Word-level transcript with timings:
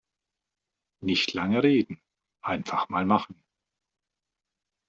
Nicht 1.03 1.33
lange 1.35 1.61
reden, 1.61 2.01
einfach 2.43 2.89
mal 2.89 3.05
machen! 3.05 3.43